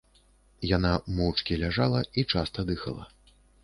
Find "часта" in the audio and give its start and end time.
2.35-2.59